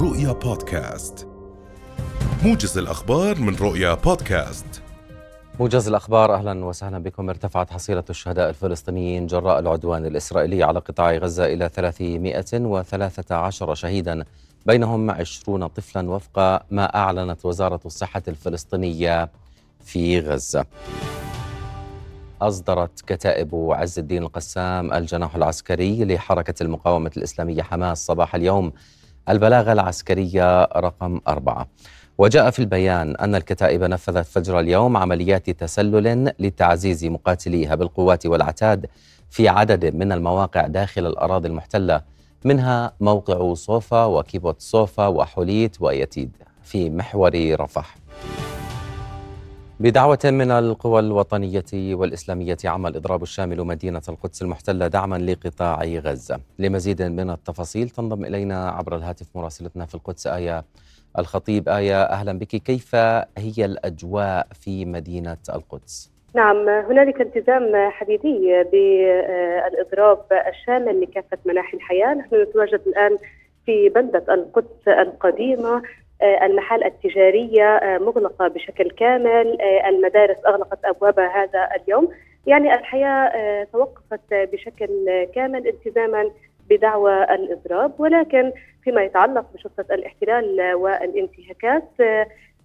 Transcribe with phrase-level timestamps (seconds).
[0.00, 1.28] رؤيا بودكاست.
[2.44, 4.82] موجز الأخبار من رؤيا بودكاست.
[5.60, 7.28] موجز الأخبار أهلا وسهلا بكم.
[7.28, 14.24] ارتفعت حصيلة الشهداء الفلسطينيين جراء العدوان الإسرائيلي على قطاع غزة إلى 313 شهيدا.
[14.66, 19.30] بينهم 20 طفلا وفق ما أعلنت وزارة الصحة الفلسطينية
[19.84, 20.64] في غزة.
[22.42, 28.72] أصدرت كتائب عز الدين القسام الجناح العسكري لحركة المقاومة الإسلامية حماس صباح اليوم
[29.28, 31.68] البلاغة العسكرية رقم أربعة.
[32.18, 38.86] وجاء في البيان أن الكتائب نفذت فجر اليوم عمليات تسلل لتعزيز مقاتليها بالقوات والعتاد
[39.30, 42.02] في عدد من المواقع داخل الأراضي المحتلة
[42.44, 47.96] منها موقع صوفا وكيبوت صوفا وحوليت ويتيد في محور رفح.
[49.80, 56.40] بدعوة من القوى الوطنية والإسلامية عم الإضراب الشامل مدينة القدس المحتلة دعما لقطاع غزة.
[56.58, 60.64] لمزيد من التفاصيل تنضم إلينا عبر الهاتف مراسلتنا في القدس آية
[61.18, 61.68] الخطيب.
[61.68, 62.46] آية أهلا بك.
[62.46, 62.94] كيف
[63.38, 72.14] هي الأجواء في مدينة القدس؟ نعم هنالك التزام حديدي بالإضراب الشامل لكافة مناحي الحياة.
[72.14, 73.16] نحن نتواجد الآن
[73.66, 75.82] في بلدة القدس القديمة.
[76.22, 82.08] المحال التجارية مغلقة بشكل كامل المدارس أغلقت أبوابها هذا اليوم.
[82.46, 86.30] يعني الحياة توقفت بشكل كامل التزاما
[86.70, 87.92] بدعوى الإضراب.
[87.98, 88.52] ولكن
[88.84, 91.88] فيما يتعلق بشرطة الاحتلال والانتهاكات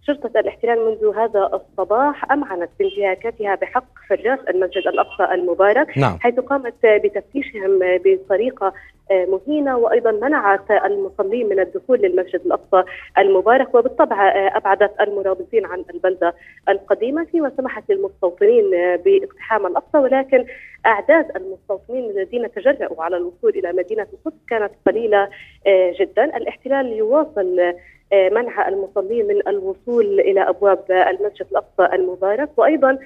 [0.07, 6.17] شرطة الاحتلال منذ هذا الصباح أمعنت بانتهاكاتها بحق حراس المسجد الأقصى المبارك نعم.
[6.21, 8.73] حيث قامت بتفتيشهم بطريقة
[9.11, 12.83] مهينة وأيضا منعت المصلين من الدخول للمسجد الأقصى
[13.17, 16.33] المبارك وبالطبع أبعدت المرابطين عن البلدة
[16.69, 18.69] القديمة فيما سمحت للمستوطنين
[19.05, 20.45] باقتحام الأقصى ولكن
[20.85, 25.29] أعداد المستوطنين الذين تجرأوا على الوصول إلى مدينة القدس كانت قليلة
[25.99, 27.73] جدا الاحتلال يواصل
[28.13, 32.49] منع المصلين من الوصول إلى أبواب المسجد الأقصى المبارك.
[32.57, 32.97] وأيضا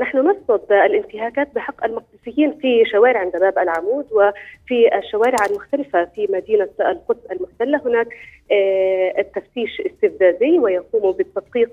[0.00, 6.68] نحن نرصد الانتهاكات بحق المقدسيين في شوارع عند باب العمود وفي الشوارع المختلفة في مدينة
[6.80, 7.80] القدس المحتلة.
[7.86, 8.08] هناك
[9.18, 11.70] التفتيش استفزازي ويقوم بالتدقيق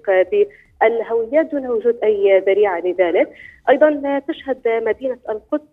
[0.81, 3.30] بالهويات دون وجود أي ذريعة لذلك.
[3.69, 5.68] أيضا تشهد مدينة القدس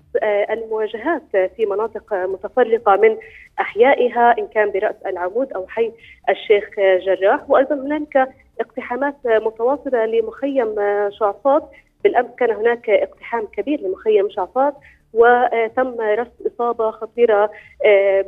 [0.50, 1.22] المواجهات
[1.56, 3.16] في مناطق متفرقة من
[3.60, 5.92] أحيائها إن كان برأس العمود أو حي
[6.28, 7.50] الشيخ جراح.
[7.50, 8.28] وأيضا هنالك
[8.60, 10.74] اقتحامات متواصلة لمخيم
[11.10, 11.70] شعفاط.
[12.04, 14.74] بالأمس كان هناك اقتحام كبير لمخيم شعفاط
[15.14, 17.50] وتم رصد إصابة خطيرة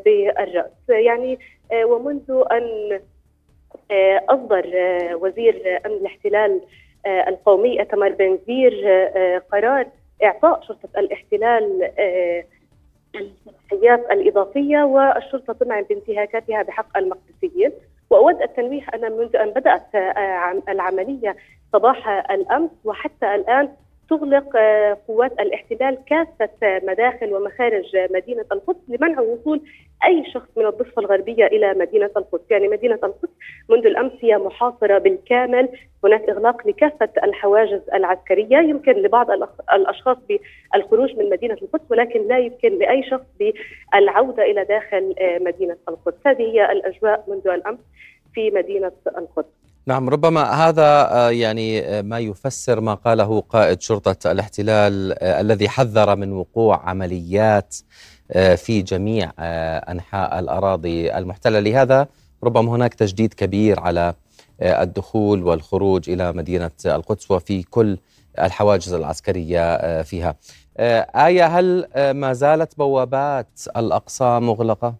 [0.04, 0.88] بالرأس.
[0.88, 1.38] يعني
[1.84, 3.00] ومنذ أن
[4.28, 4.66] أصدر
[5.14, 6.60] وزير أمن الاحتلال
[7.06, 8.72] القومي اتمر بن غفير
[9.52, 9.86] قرار
[10.24, 11.90] إعطاء شرطة الاحتلال
[13.14, 17.72] الصلاحيات الإضافية والشرطة تمعن بانتهاكاتها بحق المقدسيين.
[18.10, 19.94] وأود التنويه أن منذ أن بدأت
[20.68, 21.36] العملية
[21.72, 23.68] صباح الأمس وحتى الآن
[24.10, 24.56] تغلق
[25.09, 29.60] قوات الاحتلال كافة مداخل ومخارج مدينة القدس لمنع وصول
[30.04, 33.31] أي شخص من الضفة الغربية إلى مدينة القدس، يعني مدينة القدس
[33.69, 35.69] منذ الأمس هي محاصرة بالكامل،
[36.04, 39.31] هناك إغلاق لكافة الحواجز العسكرية، يمكن لبعض
[39.72, 40.16] الأشخاص
[40.75, 43.27] بالخروج من مدينة القدس ولكن لا يمكن لأي شخص
[43.92, 47.81] بالعودة إلى داخل مدينة القدس، هذه هي الأجواء منذ الأمس
[48.34, 49.59] في مدينة القدس.
[49.86, 56.88] نعم ربما هذا يعني ما يفسر ما قاله قائد شرطة الاحتلال الذي حذر من وقوع
[56.88, 57.76] عمليات
[58.56, 59.32] في جميع
[59.88, 62.06] أنحاء الأراضي المحتلة لهذا
[62.44, 64.14] ربما هناك تجديد كبير على
[64.62, 67.98] الدخول والخروج إلى مدينة القدس وفي كل
[68.41, 70.34] الحواجز العسكرية فيها
[71.26, 74.94] آية هل ما زالت بوابات الأقصى مغلقة؟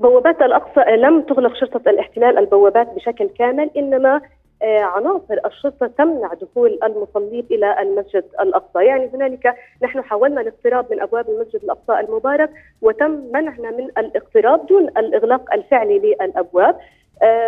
[0.00, 4.20] بوابات الأقصى لم تغلق شرطة الاحتلال البوابات بشكل كامل إنما
[4.62, 11.28] عناصر الشرطة تمنع دخول المصلين إلى المسجد الأقصى، يعني هنالك نحن حاولنا الاقتراب من أبواب
[11.28, 12.50] المسجد الأقصى المبارك
[12.82, 16.76] وتم منعنا من الاقتراب دون الإغلاق الفعلي للأبواب.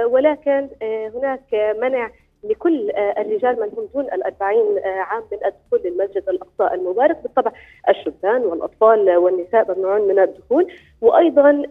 [0.04, 0.68] ولكن
[1.14, 2.10] هناك منع
[2.44, 7.22] لكل الرجال من هم دون الأربعين عام من الدخول للمسجد الأقصى المبارك.
[7.22, 7.52] بالطبع
[7.88, 10.72] الشبان والأطفال والنساء ممنوعون من الدخول.
[11.00, 11.62] وأيضا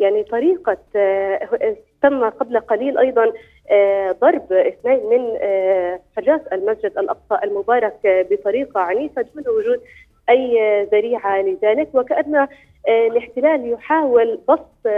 [0.00, 0.76] يعني طريقة
[2.02, 3.32] تم قبل قليل أيضا
[4.20, 5.38] ضرب اثنين من
[6.16, 9.80] حراس المسجد الأقصى المبارك بطريقة عنيفة دون وجود
[10.30, 11.88] أي ذريعة لذلك.
[11.94, 12.48] وكأن
[12.88, 14.88] الاحتلال يحاول بسط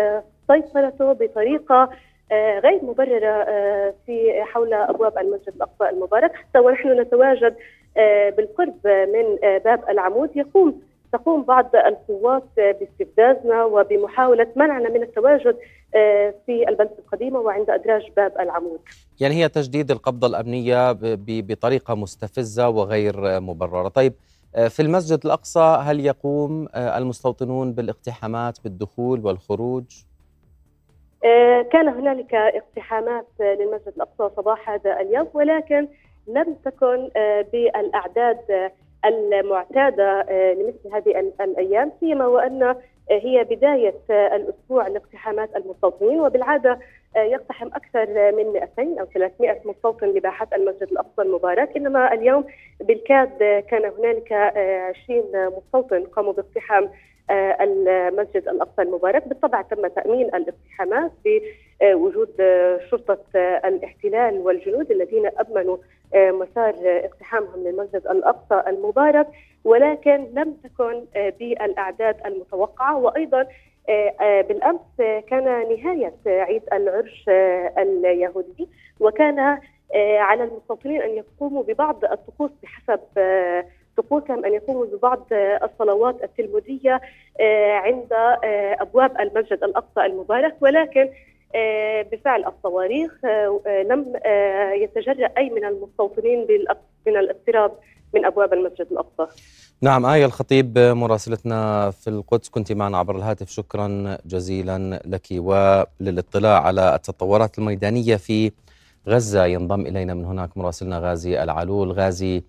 [0.46, 1.90] سيطرته بطريقة
[2.32, 3.44] غير مبررة
[4.06, 6.34] في حول أبواب المسجد الأقصى المبارك.
[6.34, 7.54] حتى ونحن نتواجد
[8.36, 10.82] بالقرب من باب العمود يقوم
[11.16, 15.56] تقوم بعض القوات باستفزازنا وبمحاولة منعنا من التواجد
[16.46, 18.80] في البلده القديمه وعند أدراج باب العمود.
[19.20, 20.96] يعني هي تجديد القبضة الأمنية
[21.26, 24.12] بطريقة مستفزة وغير مبررة، طيب
[24.68, 29.84] في المسجد الأقصى هل يقوم المستوطنون بالاقتحامات بالدخول والخروج؟
[31.72, 35.88] كان هنالك اقتحامات للمسجد الأقصى صباح هذا اليوم ولكن
[36.28, 37.10] لم تكن
[37.52, 38.70] بالأعداد
[39.08, 40.22] المعتادة
[40.52, 42.76] لمثل هذه الأيام سيما وأن
[43.10, 46.78] هي بداية الأسبوع لاقتحامات المستوطنين وبالعادة
[47.16, 51.76] يقتحم أكثر من 200 أو 300 مستوطن لباحات المسجد الأقصى المبارك.
[51.76, 52.44] إنما اليوم
[52.80, 56.90] بالكاد كان هنالك 20 مستوطن قاموا باقتحام
[57.30, 59.28] المسجد الأقصى المبارك.
[59.28, 62.34] بالطبع تم تأمين الاقتحامات بوجود
[62.90, 63.18] شرطة
[63.64, 65.76] الاحتلال والجنود الذين امنوا
[66.14, 69.26] مسار اقتحامهم للمسجد الأقصى المبارك.
[69.64, 72.96] ولكن لم تكن بالأعداد المتوقعة.
[72.98, 73.46] وأيضا
[74.18, 74.80] بالأمس
[75.28, 77.24] كان نهاية عيد العرش
[77.78, 78.68] اليهودي.
[79.00, 79.58] وكان
[80.18, 83.00] على المستوطنين أن يقوموا ببعض الطقوس بحسب
[83.96, 85.26] طقوسهم أن يقوموا ببعض
[85.62, 87.00] الصلوات التلموديه
[87.84, 88.08] عند
[88.80, 90.54] أبواب المسجد الأقصى المبارك.
[90.60, 91.08] ولكن
[92.12, 93.12] بفعل الصواريخ
[93.66, 94.12] لم
[94.82, 96.46] يتجرأ أي من المستوطنين
[97.06, 97.72] من الاقتراب
[98.14, 99.32] من أبواب المسجد الأقصى.
[99.82, 102.48] نعم آية الخطيب مراسلتنا في القدس.
[102.48, 103.50] كنت معنا عبر الهاتف.
[103.50, 108.52] شكرا جزيلا لك وللاطلاع على التطورات الميدانية في
[109.08, 109.46] غزة.
[109.46, 111.92] ينضم إلينا من هناك مراسلنا غازي العلول.
[111.92, 112.42] غازي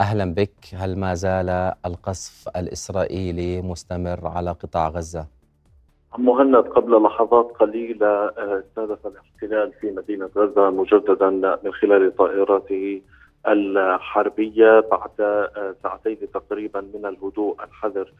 [0.00, 5.26] أهلا بك هل ما زال القصف الإسرائيلي مستمر على قطاع غزة؟
[6.18, 8.28] مهند قبل لحظات قليلة
[8.58, 11.30] استهدف الاحتلال في مدينة غزة مجددا
[11.64, 13.02] من خلال طائراته
[13.46, 15.46] الحربية بعد
[15.82, 18.12] ساعتين تقريبا من الهدوء الحذر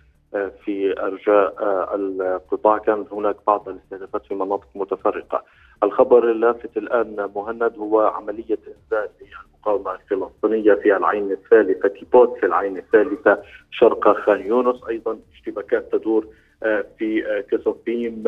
[0.65, 1.55] في أرجاء
[1.95, 2.79] القطاع.
[2.79, 5.45] كان هناك بعض الاستهدافات في مناطق متفرقة.
[5.83, 12.77] الخبر اللافت الآن مهند هو عملية إنزال للمقاومة الفلسطينية في العين الثالثة كيبوت في العين
[12.77, 14.85] الثالثة شرق خان يونس.
[14.89, 16.27] أيضا اشتباكات تدور
[16.99, 18.23] في كسوفيم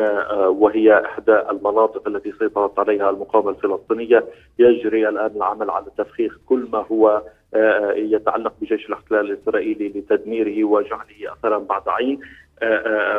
[0.47, 4.23] وهي إحدى المناطق التي سيطرت عليها المقاومة الفلسطينية.
[4.59, 7.21] يجري الآن العمل على تفخيخ كل ما هو
[7.95, 12.19] يتعلق بجيش الاحتلال الإسرائيلي لتدميره وجعله اثرا بعد عين.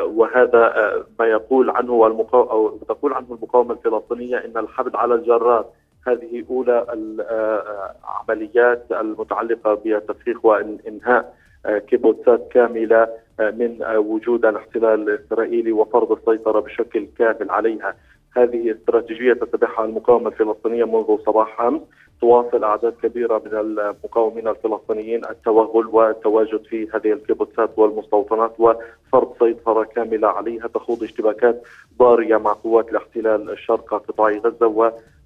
[0.05, 0.75] وهذا
[1.19, 5.67] ما يقول عنه المقاومه أو تقول عنه المقاومة الفلسطينية إن الحبد على الجرات
[6.07, 11.35] هذه أولى العمليات المتعلقة بتفخيخ وإنهاء
[11.67, 13.09] كيبوتسات كاملة.
[13.51, 17.95] من وجود الاحتلال الإسرائيلي وفرض السيطرة بشكل كامل عليها.
[18.37, 21.81] هذه استراتيجية تتبعها المقاومة الفلسطينية منذ صباح أمس
[22.21, 30.29] تواصل أعداد كبيرة من المقاومين الفلسطينيين التوغل والتواجد في هذه الكيبوتسات والمستوطنات وفرض سيطرة كاملة
[30.29, 31.63] عليها تخوض اشتباكات
[31.99, 34.67] ضارية مع قوات الاحتلال شرق قطاع غزة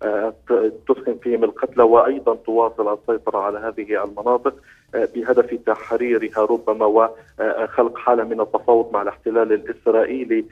[0.04, 4.54] وتسخن فيهم القتلى وأيضا تواصل السيطرة على هذه المناطق
[4.94, 10.44] بهدف تحريرها ربما وخلق حالة من التفاوض مع الاحتلال الإسرائيلي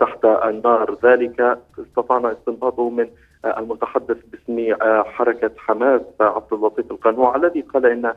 [0.00, 0.96] تحت النار.
[1.04, 3.08] ذلك استطعنا استنباطه من
[3.44, 4.74] المتحدث باسم
[5.04, 8.14] حركة حماس عبد اللطيف القنوع الذي قال إن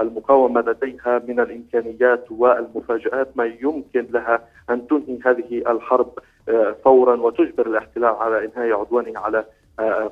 [0.00, 4.40] المقاومة لديها من الإمكانيات والمفاجآت ما يمكن لها
[4.70, 6.10] أن تنهي هذه الحرب
[6.84, 9.44] فورا وتجبر الاحتلال على إنهاء عدوانه على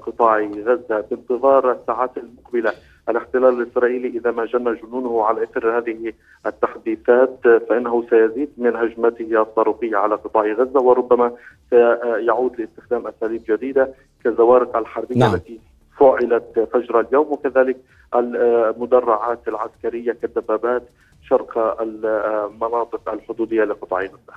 [0.03, 2.73] قطاع غزة بانتظار الساعات المقبلة
[3.09, 6.13] الاحتلال الإسرائيلي إذا ما جن جنونه على إثر هذه
[6.47, 11.33] التحديثات فإنه سيزيد من هجمته الصاروخيه على قطاع غزة وربما
[11.71, 13.95] سيعود لاستخدام أساليب جديدة
[14.25, 15.35] كالزوارق الحربية نعم.
[15.35, 15.61] التي
[15.99, 17.77] فعلت فجر اليوم وكذلك
[18.15, 20.83] المدرعات العسكرية كالدبابات
[21.29, 24.35] شرق المناطق الحدودية لقطاع غزة.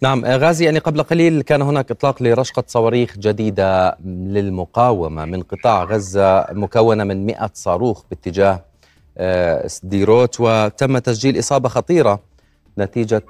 [0.00, 6.46] نعم غازي يعني قبل قليل كان هناك إطلاق لرشقة صواريخ جديدة للمقاومة من قطاع غزة
[6.52, 8.64] مكونة من 100 صاروخ باتجاه
[9.66, 12.20] سديروت وتم تسجيل إصابة خطيرة
[12.78, 13.24] نتيجة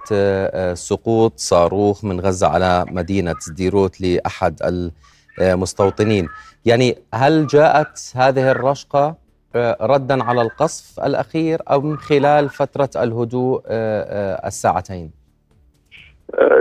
[0.74, 4.86] سقوط صاروخ من غزة على مدينة سديروت لأحد
[5.40, 6.28] المستوطنين.
[6.64, 9.14] يعني هل جاءت هذه الرشقة
[9.80, 13.62] ردا على القصف الأخير أو خلال فترة الهدوء
[14.46, 15.17] الساعتين؟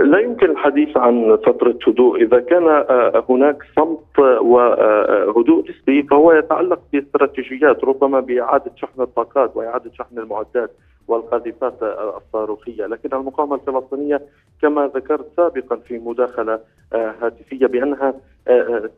[0.02, 2.84] لا يمكن الحديث عن فترة هدوء إذا كان
[3.28, 10.70] هناك صمت وهدوء نسبي فهو يتعلق باستراتيجيات ربما بإعادة شحن الطاقات وإعادة شحن المعدات
[11.08, 11.82] والقاذفات
[12.16, 14.20] الصاروخية، لكن المقاومة الفلسطينية
[14.62, 16.60] كما ذكرت سابقا في مداخلة
[16.92, 18.14] هاتفية بأنها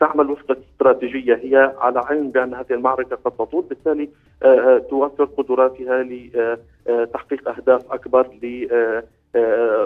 [0.01, 3.65] تعمل وفق استراتيجية هي على علم بأن هذه المعركة قد تطول.
[3.69, 4.09] بالتالي
[4.91, 8.27] توفر قدراتها لتحقيق أهداف أكبر
[8.73, 9.05] آه،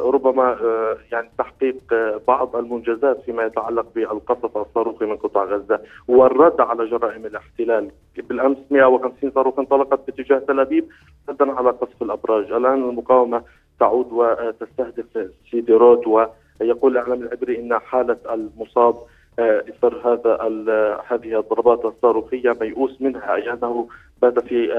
[0.04, 6.60] ربما آه، يعني تحقيق آه، بعض المنجزات فيما يتعلق بالقصف الصاروخي من قطاع غزة والرد
[6.60, 7.90] على جرائم الاحتلال.
[8.16, 10.88] بالأمس 150 صاروخ انطلقت باتجاه تل أبيب
[11.28, 12.52] ردا على قصف الأبراج.
[12.52, 13.42] الآن المقاومة
[13.80, 18.94] تعود وتستهدف سيديروت ويقول الإعلام العبري إن حالة المصاب
[19.38, 20.34] إثر هذا
[21.08, 23.88] هذه الضربات الصاروخية ميؤوس منها اي أنه
[24.22, 24.72] بات في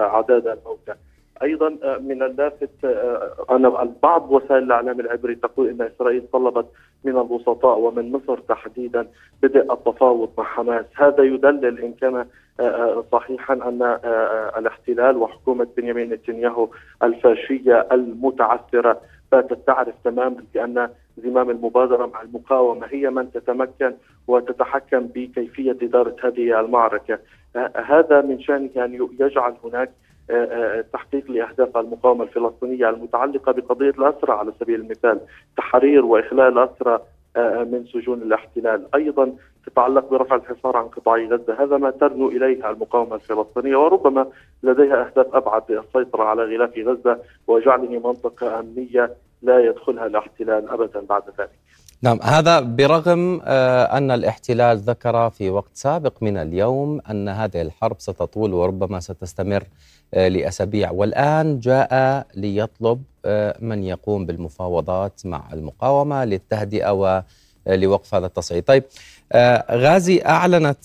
[0.00, 0.94] أعداد الموتى.
[1.42, 6.66] أيضا آه، من اللافت آه، أن بعض وسائل الإعلام العبري تقول إن إسرائيل طلبت
[7.04, 9.06] من الوسطاء ومن مصر تحديدا
[9.42, 12.26] بدء التفاوض مع حماس، هذا يدلل إن كان
[12.60, 13.98] آه، صحيحا أن
[14.58, 16.68] الاحتلال وحكومة بنيامين نتنياهو
[17.02, 19.00] الفاشية المتعثرة
[19.32, 20.88] باتت تعرف تماما بأن
[21.18, 23.94] زمام المبادرة مع المقاومة هي من تتمكن
[24.28, 27.18] وتتحكم بكيفية إدارة هذه المعركة،
[27.76, 29.90] هذا من شأنه أن يجعل هناك
[30.92, 35.20] تحقيق لأهداف المقاومة الفلسطينية المتعلقة بقضية الأسرى على سبيل المثال
[35.56, 37.00] تحرير واخلاء الاسرى
[37.36, 38.86] آه، من سجون الاحتلال.
[38.94, 39.32] أيضا
[39.66, 41.56] تتعلق برفع الحصار عن قطاع غزة.
[41.58, 44.26] هذا ما ترنو اليه المقاومة الفلسطينية وربما
[44.62, 49.10] لديها أهداف أبعد للسيطره على غلاف غزة وجعله منطقة أمنية
[49.42, 51.63] لا يدخلها الاحتلال ابدا بعد ذلك.
[52.04, 57.96] نعم هذا برغم آه، أن الاحتلال ذكر في وقت سابق من اليوم أن هذه الحرب
[57.98, 59.64] ستطول وربما ستستمر
[60.14, 60.90] آه، لأسابيع.
[60.90, 67.22] والآن جاء ليطلب آه، من يقوم بالمفاوضات مع المقاومة للتهدئة
[67.66, 68.64] ولوقف هذا التصعيد.
[68.64, 68.84] طيب
[69.70, 70.84] غازي أعلنت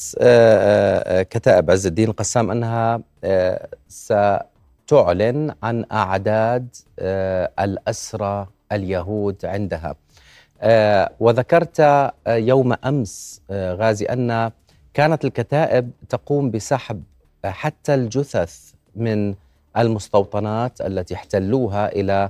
[1.30, 3.02] كتائب عز الدين القسام أنها
[3.88, 6.68] ستعلن عن أعداد
[7.60, 9.96] الأسرى اليهود عندها.
[11.20, 14.52] وذكرت آه، يوم أمس آه، غازي أن
[14.94, 17.04] كانت الكتائب تقوم بسحب
[17.46, 19.36] حتى الجثث من
[19.78, 22.30] المستوطنات التي احتلوها إلى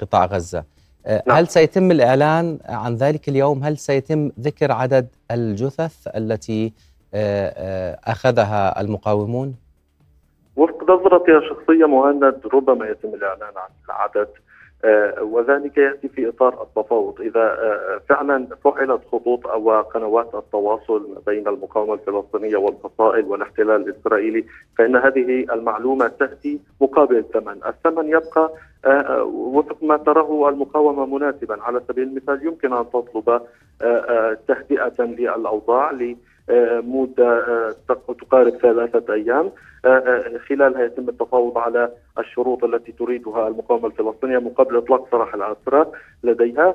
[0.00, 0.64] قطاع غزة.
[1.06, 1.38] نعم.
[1.38, 6.72] هل سيتم الإعلان عن ذلك اليوم؟ هل سيتم ذكر عدد الجثث التي
[8.04, 9.54] أخذها المقاومون؟
[10.56, 14.51] وفق نظرتي الشخصية مهند ربما يتم الإعلان عن العدد آه،
[15.20, 17.20] وذلك يأتي في إطار التفاوض.
[17.20, 24.44] إذا آه، فعلا فعلت خطوط أو قنوات التواصل بين المقاومة الفلسطينية والفصائل والاحتلال الإسرائيلي
[24.78, 28.50] فإن هذه المعلومة تأتي مقابل الثمن، الثمن يبقى
[28.84, 31.62] آه، وفق ما تراه المقاومة مناسبا.
[31.62, 33.40] على سبيل المثال يمكن أن تطلب
[34.48, 35.90] تهدئة للأوضاع
[36.84, 39.50] مدة تقارب ثلاثة أيام.
[40.48, 45.86] خلالها يتم التفاوض على الشروط التي تريدها المقاومة الفلسطينية مقابل إطلاق سراح الاسرى
[46.24, 46.74] لديها.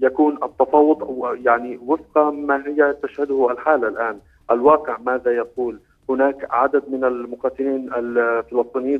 [0.00, 4.18] ويكون التفاوض يعني وفق ما هي تشهده الحالة الآن.
[4.50, 8.98] الواقع ماذا يقول؟ هناك عدد من المقاتلين الفلسطينيين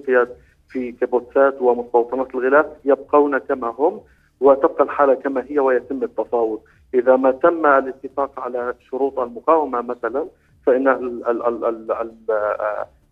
[0.69, 4.01] في كيبوتسات ومستوطنات الغلاف يبقون كما هم
[4.41, 6.61] وتبقى الحالة كما هي ويتم التفاوض.
[6.95, 10.27] إذا ما تم الاتفاق على شروط المقاومة مثلا
[10.67, 12.13] فإن ال ال ال ال ال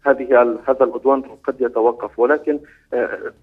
[0.06, 2.18] هذه هذا العدوان قد يتوقف.
[2.18, 2.58] ولكن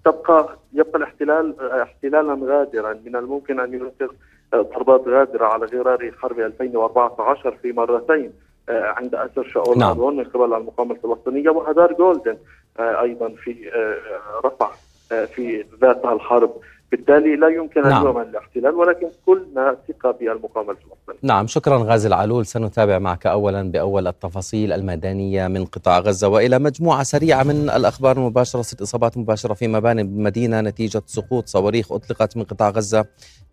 [0.04, 2.92] تبقى يبقى الاحتلال احتلالا غادرا.
[3.06, 4.08] من الممكن أن ينفذ
[4.54, 8.32] ضربات غادرة على غرار حرب 2014 في مرتين
[8.68, 10.16] عند أسر شاول نعم.
[10.16, 12.36] من قبل المقاومة الفلسطينية وهدار جولدن
[12.78, 13.70] أيضا في
[14.44, 14.70] رفع
[15.08, 16.50] في ذات الحرب.
[16.90, 18.18] بالتالي لا يمكن أن نعم.
[18.18, 22.46] الاحتلال ولكن كلنا ثقة بالمقاومة الفلسطينية نعم شكرا غازي العلول.
[22.46, 28.62] سنتابع معك أولا بأول التفاصيل الميدانية من قطاع غزة وإلى مجموعة سريعة من الأخبار المباشرة
[28.62, 33.04] ست إصابات مباشرة في مباني المدينة نتيجة سقوط صواريخ أطلقت من قطاع غزة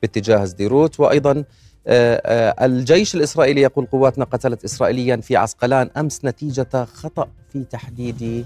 [0.02, 1.44] باتجاه سديروت وأيضا
[1.88, 8.46] آه، آه، الجيش الإسرائيلي يقول قواتنا قتلت إسرائيليا في عسقلان أمس نتيجة خطأ في تحديد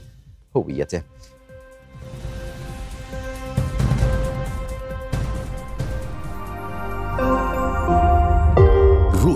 [0.58, 1.03] هويته.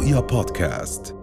[0.02, 1.16] رؤيا بودكاست